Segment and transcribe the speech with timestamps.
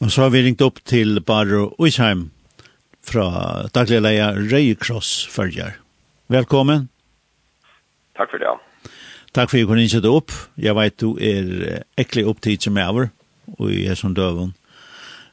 [0.00, 2.26] Og så har vi ringt opp til Baro Uisheim
[3.06, 5.78] fra daglig leia Røykross følger.
[6.28, 6.90] Velkommen.
[8.18, 8.90] Takk for det, ja.
[9.32, 10.34] Takk for at du kunne innsette opp.
[10.60, 13.08] Jeg vet du er ekkelig opptid som jeg var,
[13.56, 14.52] og jeg er som døven.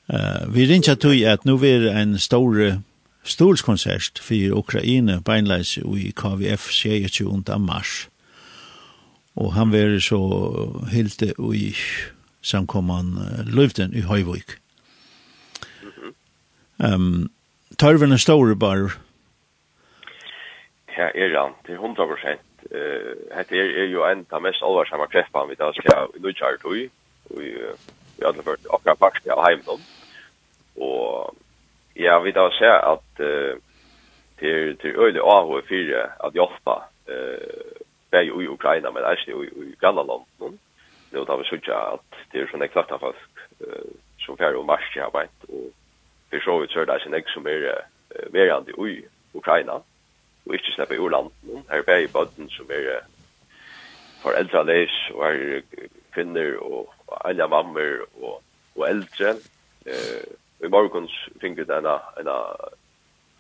[0.07, 2.79] Uh, vi ringer til at nå er en stor
[3.23, 7.43] stolskonsert for Ukraina beinleis i KVF 22.
[7.59, 8.07] mars.
[9.35, 10.19] Og han var så
[10.91, 11.75] helt i
[12.43, 13.15] som kom han
[13.47, 14.59] løyvden i Høyvøk.
[15.83, 16.93] Mm -hmm.
[16.93, 17.31] um,
[17.79, 18.89] Tørven er store bare.
[20.97, 21.53] Ja, er han.
[21.65, 22.41] til 100 prosent.
[22.71, 26.57] Uh, Hette er, er jo en av mest alvarsamme kreftene vi tar skal i Nødkjær
[26.61, 26.77] tog.
[27.29, 27.39] Og
[28.17, 29.81] vi hadde ført akkurat faktisk av heimdom.
[30.75, 31.35] Og
[31.95, 33.53] ja, vi tar se at uh,
[34.39, 36.75] til, til øyne av og fire at hjelpa
[37.09, 37.73] uh,
[38.11, 40.25] bare i Ukraina, men også i, i, i Grannland.
[40.39, 40.59] Mm
[41.13, 43.67] nu tar vi såg att det är såna klart av uh,
[44.19, 45.71] som färre och mars jag vet och
[46.29, 47.85] vi så vi såg där sen ex som är
[48.31, 49.81] verande i Ukraina.
[50.45, 51.29] Och inte snäppa i Orland
[51.67, 53.01] här är i botten som är
[54.21, 55.61] för äldre läs och är
[56.11, 58.43] kvinnor och alla mammor och
[58.73, 59.29] och äldre.
[59.87, 60.23] Uh,
[60.59, 62.27] i morgons fick vi denna en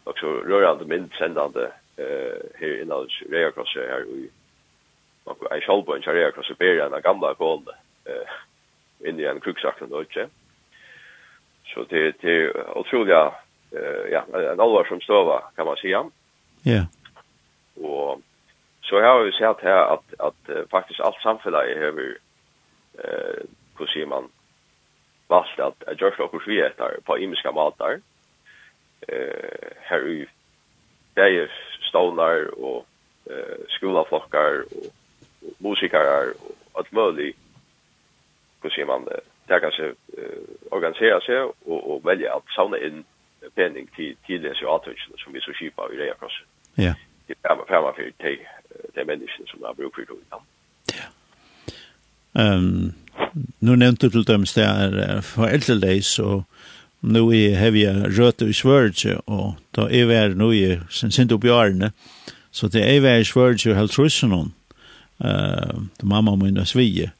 [0.03, 4.29] också rörande mindsendande uh, här innan Röda Korset här i
[5.23, 7.67] och ei självbön ein jag across Siberia den gamla kolen
[8.05, 10.03] eh in i en kruksack och då
[11.73, 13.33] så det det otroliga
[13.71, 16.09] eh ja en allvar som stova kan man säga
[16.63, 16.85] ja.
[17.75, 18.21] Og
[18.81, 22.15] så har vi sett at at faktisk alt samfunnet samhället vi
[23.03, 23.43] eh
[23.77, 24.29] hur ser man
[25.27, 28.01] vast att att görs och vi är på imiska matar
[29.07, 30.25] eh her i
[31.15, 31.47] der er
[31.81, 32.85] stolar og
[33.29, 34.91] eh skolaflokkar og
[35.59, 37.33] musikere og alt mulig,
[38.61, 39.07] hva sier man,
[39.49, 43.03] det kan se, uh, organisere seg og, og velge at savne inn
[43.55, 46.37] pening til tidligere sjoatøkene som vi så kjipa i Reia Kross.
[46.77, 46.93] Ja.
[47.27, 48.37] Det er fremme for de,
[48.95, 50.41] de menneskene som har brukt for det.
[50.95, 51.07] Ja.
[52.33, 52.93] Um,
[53.59, 56.43] nu nevnte du til dem det er foreldreleis, og
[57.01, 61.31] nu er hevja røte i svørge, og da er vi er nu i sin sint
[61.31, 61.91] opp i årene,
[62.51, 64.53] så det er vi er i svørge og helt russen om
[65.19, 67.11] eh mamma min och svige.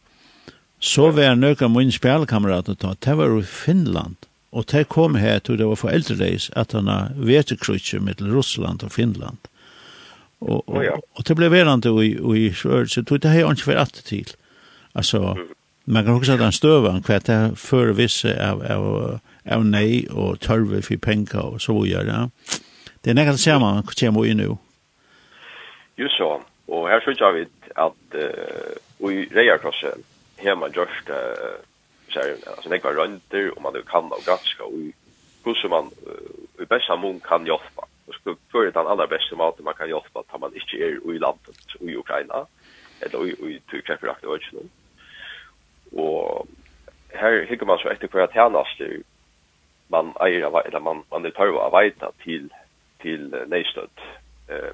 [0.80, 4.16] Så var några min spjallkammerat og ta, det var i Finland.
[4.50, 8.92] Och det kom här till det var för at han har vetekrutcher med Ryssland och
[8.92, 9.38] Finland.
[10.40, 10.84] Och, och,
[11.16, 14.28] og det blev verande i, i Sverige, så det här är inte för allt till.
[14.94, 15.38] Alltså,
[15.86, 20.08] man kan också att den støven, hva det er før visse av, av, av nej
[20.10, 22.30] och tørve for penger och så vidare.
[23.02, 24.58] Det är nästan samma man kommer i nu.
[25.98, 26.42] Just så.
[26.68, 30.06] Og her synes jeg vidt at uh, i Reiakrosset
[30.40, 31.60] har man gjort uh,
[32.14, 34.94] sær, altså nekva rønter, og man kan og ganska, og
[35.44, 37.88] hvordan man uh, i besta mån kan hjelpa.
[38.08, 41.18] Og så før den aller beste måten man kan hjelpa, at man ikke er i
[41.18, 42.46] landet, i Ukraina,
[43.02, 44.68] eller i, i Tyrkjefrakta og ikke.
[45.94, 46.48] Og
[47.14, 49.02] her hikker man så etter hver tjenester
[49.92, 52.48] man eier, eller man, man er tørre å veita til,
[53.04, 54.08] til uh, neistøtt.
[54.50, 54.72] Uh,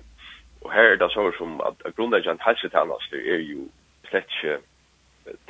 [0.66, 3.68] Og her er det sånn som at grunnleggen helsetjenester er jo
[4.09, 4.58] slett ikke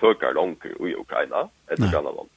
[0.01, 2.03] tøkar langer i Ukraina etter Nei.
[2.03, 2.29] land.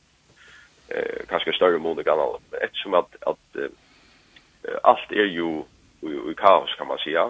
[0.88, 2.56] Eh, kanskje større mån i grann land.
[2.60, 5.64] Ettersom at, at eh, alt er jo
[6.02, 7.28] i, i kaos, kan man sija.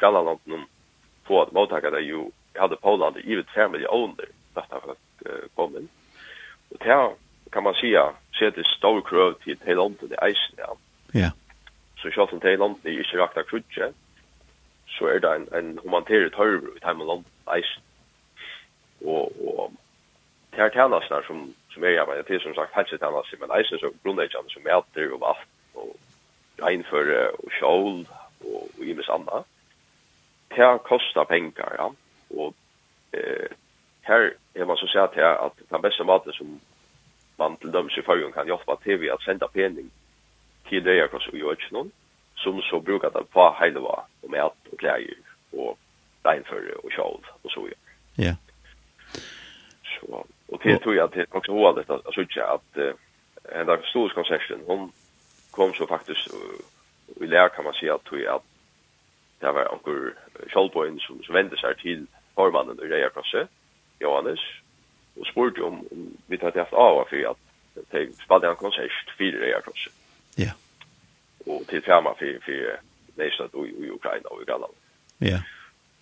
[0.00, 0.66] Grann land
[1.26, 5.82] på at mottakar er jo hadde Poland i 3 millioner dette for at uh, komme
[5.82, 5.90] inn.
[6.72, 6.98] Og det
[7.52, 10.72] kan man sija sette stor krøv til til landet i eisen, ja.
[11.14, 11.30] Ja.
[11.98, 13.92] Så selv om til landet er ikke rakt av krutje,
[14.88, 17.24] så er det en, en humanitære tørver i Time Alone
[17.56, 17.82] Eisen.
[19.04, 19.72] Og, og
[20.52, 23.92] det er tjenestene som, som er hjemme, det er som sagt helsetjenestene, men Eisen så
[24.02, 25.92] grunnleggende som mæter og vatt og
[26.62, 27.92] regnføre og skjål
[28.44, 29.44] og, og i imes anna.
[30.56, 31.88] Det koster penger, ja.
[32.30, 32.54] Og
[33.12, 33.50] eh,
[34.08, 36.58] her er man så sier til at den beste maten som
[37.38, 39.92] man til dømes i fargen kan hjelpe til ved at sende pening
[40.68, 41.92] til det jeg kan så gjøre ikke noen
[42.38, 45.14] som så brukar det på hejleva och med att och kläder
[45.50, 45.78] och
[46.22, 47.80] regnföre och kjol och så vidare.
[48.14, 48.34] Ja.
[50.00, 52.76] Så, och det tror jag att det är också oavligt att söka att
[53.52, 54.92] en dag historiska konserten, hon
[55.50, 56.34] kom så faktiskt
[57.20, 58.44] i lär kan man säga att tror jag att
[59.38, 60.14] det var onkur
[60.48, 63.46] kjolpoen som, som vände sig till formannen i rejarklasse,
[63.98, 64.40] Johannes,
[65.16, 67.38] og spurte om, om vi hade haft av för att
[67.90, 69.90] de spelade en konsert fyra rejarklasse.
[70.36, 70.44] Ja.
[70.44, 70.67] Yeah
[71.48, 72.80] och til framåt för for
[73.16, 74.74] nästa då i Ukraina och i Granland.
[75.18, 75.38] Ja.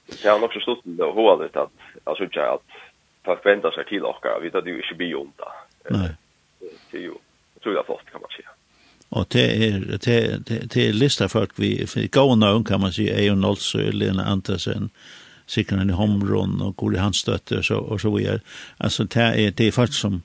[0.08, 1.72] Så har också stått det hålet att
[2.04, 2.66] alltså inte at
[3.24, 5.54] folk väntar seg till och vi tar det jo ikke blir ont där.
[5.90, 6.10] Nej.
[6.90, 7.14] Det är ju
[7.62, 8.50] tror jag fast kan man säga.
[9.08, 13.34] Och det är det det det är lista folk vi går någon kan man säga
[13.34, 14.90] noll så eller Andersen
[15.46, 18.38] sikkerne i Homron og Gori Hansdøtter og så, og så videre.
[18.80, 20.22] Altså, det er, det er folk som,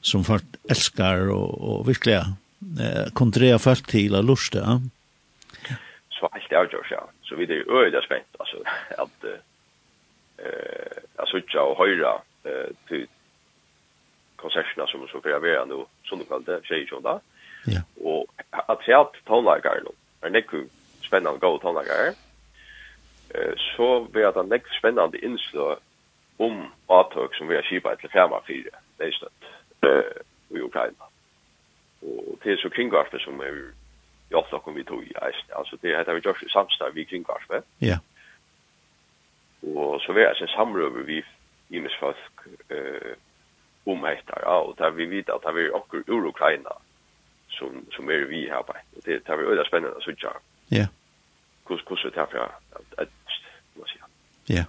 [0.00, 2.24] som folk älskar og, og virkelig
[2.80, 4.58] eh, kontrea folk till att lusta.
[4.58, 4.80] ja?
[6.08, 8.56] Så allt är ju Så Så vi det är öde spänt alltså
[8.98, 12.12] att eh, alltså ikke å høyre
[12.44, 13.06] eh, till
[14.36, 17.20] konserterna som så fyrir vera nu sunnukvalde, tjejer ju då.
[17.64, 17.82] Ja.
[18.04, 19.92] Och att se att at tonleikar nu,
[20.22, 20.66] er nekku
[21.02, 22.14] spennande gode tonleikar,
[23.34, 25.78] eh, så vi vera det nekku spännande inslag
[26.36, 28.78] om atøk som vi har skipat till femma fyra.
[28.98, 29.42] det är stött.
[29.82, 31.04] eh, i Ukraina
[32.02, 33.72] och det är så kringvarför som är
[34.30, 35.14] i ofta kommer vi tog i
[35.52, 37.98] alltså det heter vi just samstarv vi kringvarför ja.
[39.60, 41.24] Och så vi är sen samrøver vi
[41.68, 42.16] i med folk
[42.70, 43.16] eh
[43.86, 46.70] om etter, ja og der vi vet att vi och ur Ukraina
[47.48, 50.38] som som er vi her på Og det det er veldig spännande så tjär
[50.70, 50.86] ja.
[51.66, 52.50] Hvordan kus det här
[52.98, 53.08] at,
[53.76, 53.98] må si.
[54.48, 54.64] ja.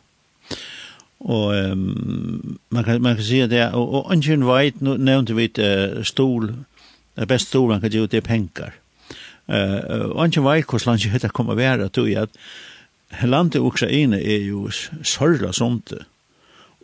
[1.20, 5.50] Og um, man kan man kan se det og og ungen veit nu nevnte vi
[5.60, 6.50] uh, stol
[7.16, 8.74] det beste stora han kan gjøre, ut det är pengar.
[9.50, 12.30] Uh, och inte var hur landet heter kommer være tror jag at
[13.24, 14.70] landet Ukraina er jo
[15.04, 15.94] sorgla sånt.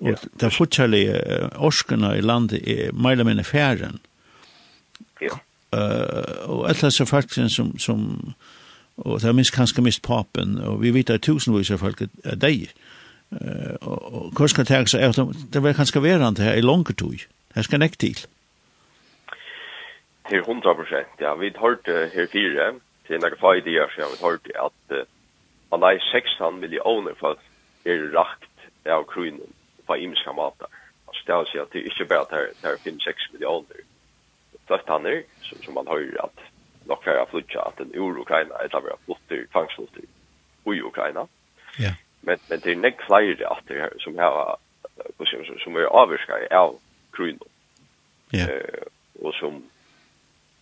[0.01, 0.15] Og ja.
[0.41, 3.99] det fortfarande orskene i landet er mer eller mindre færen.
[5.21, 5.39] Ja.
[5.73, 8.33] Uh, og alt disse folkene som som
[8.97, 12.35] og det er minst kanskje mist papen og vi vet at tusenvis av folk er
[12.35, 12.69] deg.
[13.31, 15.01] Uh, og och kurs kan ta seg?
[15.01, 17.19] efter det var kanskje verande her i långt tid.
[17.55, 18.17] Det ska näkt til.
[18.17, 18.38] Mm
[20.29, 21.13] til 100 prosent.
[21.19, 21.33] ja.
[21.35, 22.73] Vi har hørte her fire,
[23.07, 25.05] til noen få ideer siden, vi hørt at uh,
[25.71, 27.41] man er 16 millioner folk
[27.85, 29.53] er rakt av kronen
[29.87, 30.69] på imiske matar.
[31.07, 33.81] Altså det er å si at det er ikke bare at det er 5-6 millioner
[34.69, 36.45] fløttaner, som, som man hører at
[36.89, 40.05] nok færre flytja at en ur-Ukraina er det bare flytter, tvangsflytter
[40.69, 41.25] i Ukraina.
[41.79, 41.93] Ja.
[42.21, 44.59] Men, men det er nek flere at det her som, har,
[45.17, 46.77] som, som er avvirska av
[47.15, 47.41] kronen.
[48.33, 48.45] Ja.
[48.45, 48.85] Eh,
[49.21, 49.63] og som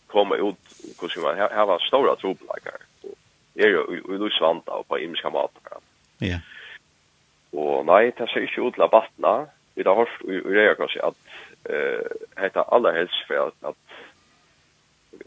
[0.08, 0.56] komma ut
[1.02, 2.74] hur ska man ha var stora troplikar.
[3.56, 5.78] Är ju i Lusvanta och på Imska matar.
[6.18, 6.40] Ja.
[7.52, 9.46] Och nej, det ser inte ut till vattna.
[9.76, 11.18] Vi har hört i det kanske att
[11.64, 13.78] eh heter alla helst för att att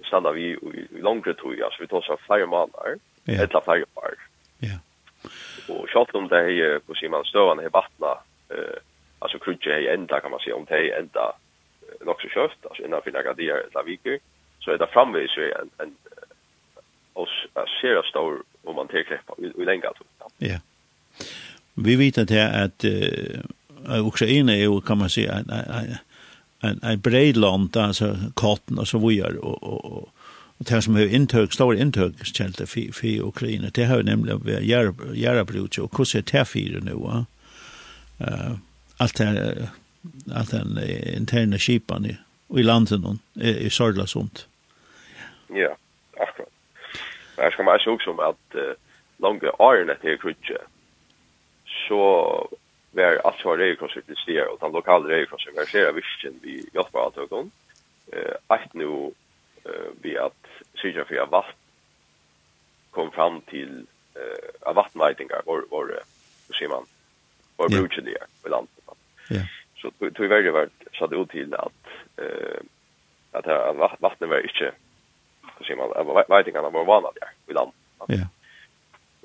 [0.07, 3.45] stanna vi i långre tog, alltså vi tar så flera månader, Ja.
[3.45, 4.15] ett av färre år.
[4.59, 4.79] Ja.
[5.75, 8.19] Och tjatt om det här på Simon Stövan i vattna,
[8.49, 8.79] eh,
[9.19, 11.33] alltså krutje här ända kan man säga, om det är ända
[11.83, 14.19] eh, nog så kört, alltså innan vi finna gardier eller viker
[14.61, 15.97] så är det framvis ju en en
[17.13, 17.47] oss
[17.81, 20.05] ser stor om man tar grepp i länge alltså.
[20.39, 20.59] Ja.
[21.75, 25.51] Vi vet att det att uh, Ukraina er ju kan man si, en
[26.61, 30.09] en en bred land alltså katten och så vidare och och
[30.61, 34.95] och det som er inntøk, stora intag källor för för Ukraina det har nämligen gör
[35.15, 37.27] göra bruk och hur ser det för nu va?
[38.19, 38.53] Eh
[38.97, 39.69] allt det
[40.35, 40.79] allt den
[41.17, 42.07] interna skipan
[42.57, 44.47] i landet någon är sådär sånt.
[45.55, 45.75] Ja,
[46.17, 46.53] akkurat.
[47.37, 48.75] Men jeg skal meg ikke også om at uh,
[49.23, 50.59] lange årene til krutje,
[51.87, 52.03] så
[52.93, 56.59] var alt som var reikonsertet til stier, og den lokale reikonsertet var flere visken vi
[56.75, 57.51] hjelper av tøkken.
[58.11, 61.57] Uh, Eit nå uh, vi at Syrja Fyra Vatt
[62.95, 63.85] kom fram til
[64.19, 65.95] uh, av vattnveitinger, vår, vår,
[66.49, 66.89] hva sier man,
[67.61, 67.81] vår yeah.
[67.81, 68.95] brukje der, i landet.
[69.31, 69.47] Ja.
[69.81, 72.61] Så tog vi veldig vært satt ut til at, uh,
[73.39, 73.47] at
[73.79, 74.75] vattnet var ikke
[75.59, 77.73] så ser man värdingarna var vana där i land.
[78.07, 78.27] Ja.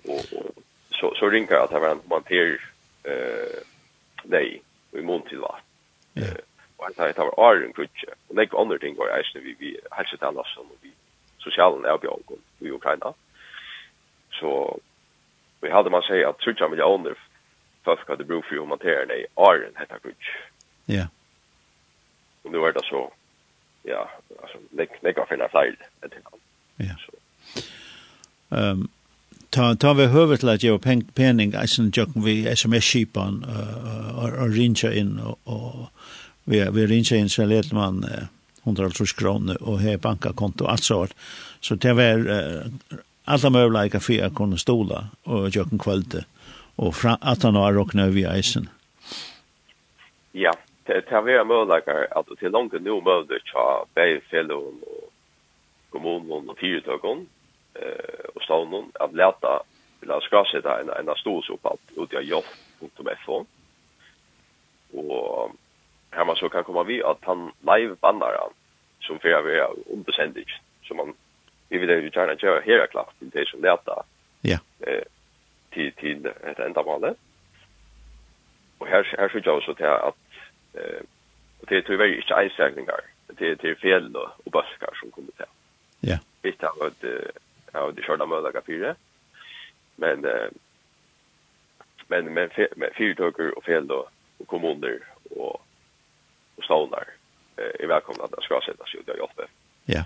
[0.04, 0.26] Och
[0.90, 2.62] så så rinkar att det var en monter
[3.04, 3.64] eh
[4.24, 5.60] nej i månad va.
[6.14, 6.28] Ja.
[6.78, 8.08] Och att det var Iron Kutche.
[8.28, 10.92] Och det andra ting var ju vi vi hälsade till oss och vi
[11.38, 13.14] sociala erbjudanden i Ukraina.
[14.32, 14.80] Så
[15.62, 17.18] vi hade man säga att 30 miljoner
[17.84, 20.38] folk hade bruk för att hantera det i Iron heter Kutche.
[20.86, 21.08] Ja.
[22.44, 23.14] Och nu är det så
[23.86, 24.10] ja,
[24.42, 26.40] alltså lägg lägg av finna flyg det till han.
[26.76, 26.96] Ja.
[27.06, 28.56] Så.
[28.56, 28.88] um,
[29.50, 34.30] ta ta vi hövet lätt ju peng penning isen jocken vi SMS sheep uh, och
[34.30, 35.90] uh, rinja in och
[36.44, 38.24] vi vi rinja in så lätt man uh,
[38.64, 41.14] 150 kronor och här bankakonto allt sånt.
[41.60, 42.66] Så det var uh,
[43.26, 46.26] alla möjliga för att kunna stola och jocken kvällte
[46.76, 48.70] och fra, att han har rocknat över eisen.
[50.32, 50.54] Ja,
[50.86, 55.14] det det är möjligt att till långt nu möjligt att bäj fällon och
[55.90, 57.28] kommunen och fyrtögon
[57.74, 59.64] eh och stånden att lätta
[60.00, 63.46] vill ska se en en stor sopalt ut i jobb.fo
[64.94, 65.52] och
[66.12, 68.54] här man så kan komma vi att han live bandar han
[69.00, 70.50] som för vi är undersändigt
[70.84, 71.14] som man
[71.70, 74.04] vi vill ju gärna göra här är klart till det som lätta
[74.42, 74.58] ja.
[74.80, 75.04] eh
[75.70, 77.16] till till ett ändamål
[78.78, 80.25] och här här så jag så till att
[80.76, 81.02] Eh
[81.60, 83.00] och det tror jag inte isagningar.
[83.28, 85.46] Det det är fel och och baskar som kommer till.
[86.00, 86.18] Ja.
[86.42, 87.32] Visst har det
[87.74, 88.96] ja, det körda möjliga fyra.
[89.96, 90.50] Men eh
[92.08, 95.62] men men med fyrtåker och fel då och kommuner och
[96.56, 97.08] och stålar
[97.58, 99.44] eh är välkomna att ska sättas ut och jobba.
[99.86, 100.06] Ja.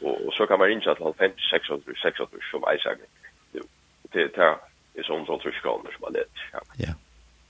[0.00, 3.10] Och, och så kan man ringa till 5 600 600 som isagning.
[3.52, 4.36] Det
[4.92, 6.24] det är sånt som tror jag som man det.
[6.52, 6.60] Ja.
[6.76, 6.94] ja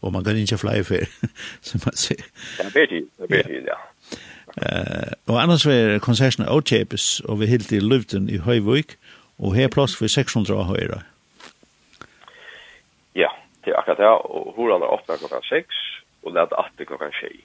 [0.05, 1.09] og man kan ikke fly for,
[1.69, 2.25] som man sier.
[2.59, 3.81] Det er bedre, det er bedre, ja.
[4.55, 8.95] Uh, og annars var konserten avtjepes, og vi hilt i luften i Høyvøk,
[9.39, 11.01] og her plass for 600 høyre.
[13.15, 13.29] Ja,
[13.65, 15.81] det er akkurat det, og horan er åpnet klokka 6,
[16.23, 17.41] og det er alltid klokka 6.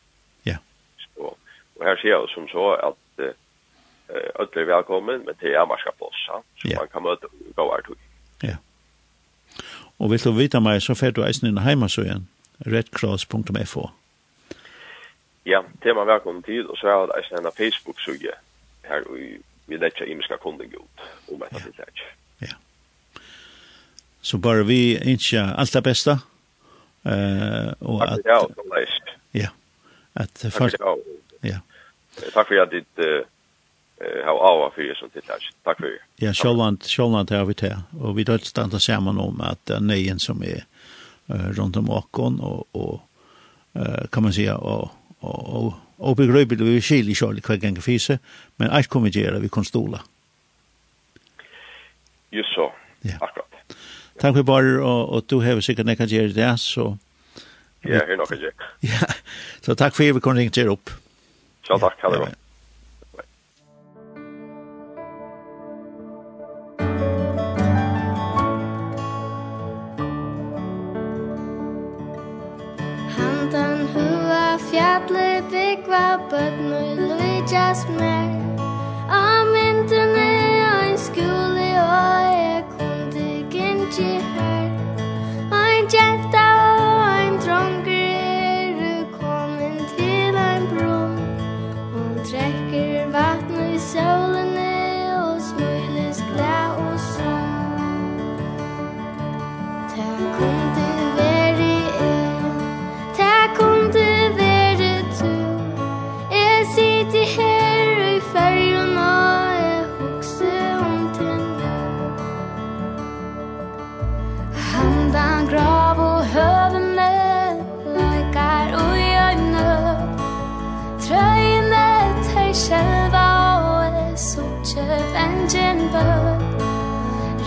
[0.45, 0.57] Ja.
[0.97, 1.33] Så,
[1.75, 6.25] og her sier jeg som så at uh, ødler velkommen, men det er marska plass,
[6.27, 6.77] så ja.
[6.79, 7.97] man kan møte gå her tog.
[8.43, 8.57] Ja.
[9.99, 12.27] Og vil du vite meg, så fer du eisen inn hjemme så igjen?
[12.27, 13.89] Ja redcross.fo.
[15.45, 18.31] Ja, det man velkommen til, og så er det en Facebook-sugge
[18.83, 19.17] her, og
[19.67, 22.09] vi letja imiska kunding ut, om etter det letja.
[22.41, 22.55] Ja.
[24.21, 26.19] Så bare vi innskja alt det beste,
[27.05, 28.09] uh, og at...
[28.09, 28.99] Takk for det, og sånn leis.
[29.33, 29.49] Ja.
[30.13, 31.03] At, Takk for det, og...
[31.41, 31.61] Ja.
[32.33, 33.05] Takk for at ditt
[34.25, 35.49] har av för er som tittar.
[35.63, 35.99] Tack för er.
[36.15, 37.75] Ja, självant, självant har vi til.
[37.99, 40.65] Og vi dödstandar sammen om at det är nejen som är
[41.29, 43.01] eh, runt om åkon och, och
[43.73, 48.19] eh, kan man säga och, och, och, och begröjbigt vi skiljer kärlek kvar gånger fysa
[48.55, 50.01] men allt kommer göra vi kan stola
[52.31, 53.13] Just så, ja.
[53.21, 53.45] akkurat
[54.19, 56.97] Tack för bara och, och du har säkert nekad göra det så
[57.81, 58.27] Ja, hur nog
[58.79, 59.07] Ja,
[59.61, 60.89] så tack för att vi kunde ringa er upp.
[61.67, 62.01] Så tack.
[62.01, 62.27] Ha det bra.
[74.69, 76.81] Fjallet byggva bøtt, nu
[77.17, 78.29] lujtjast mer
[79.09, 80.29] Av myndene
[80.69, 81.48] og en skola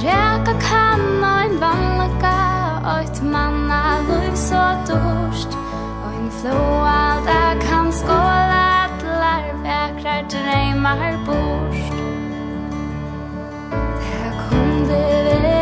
[0.02, 5.50] Reka kann ein vannlega Oit manna luiv så dorst
[6.08, 11.94] Oin floa da kan skåla Atlar vekrar dreymar bort
[14.02, 15.61] Det kunde vera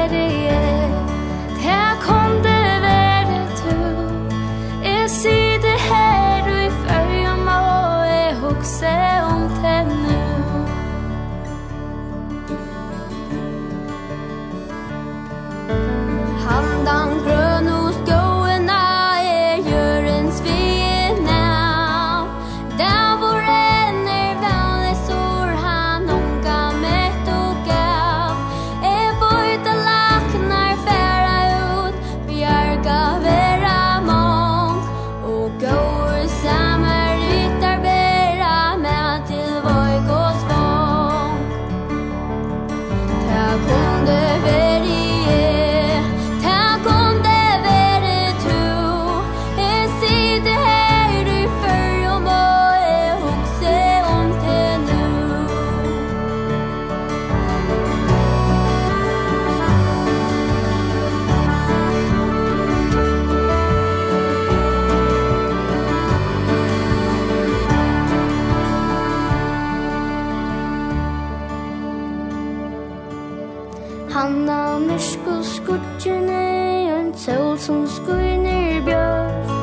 [43.58, 43.79] 过。
[74.10, 76.42] Han har myrsk og skortjene,
[76.98, 79.59] en sol som skoiner bjørn.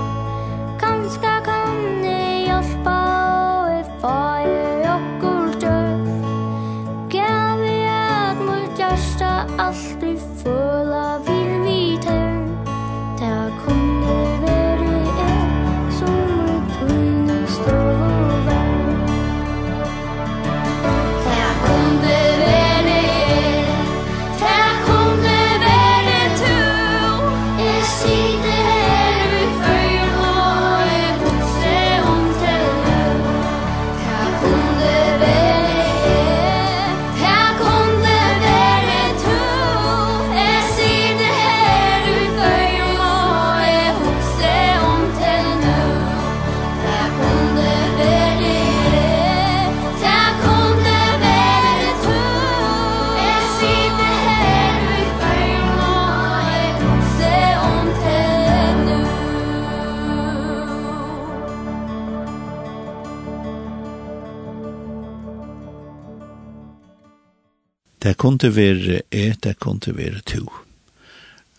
[68.07, 70.45] Det kunne være et, det kunne være to.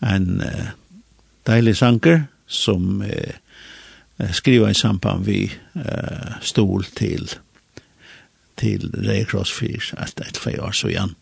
[0.01, 0.71] En uh,
[1.45, 5.43] deilig sanker som uh, skriver i samband vi
[5.75, 7.29] uh, stol til
[8.57, 11.13] til Ray Cross 4, at det er år så igjen.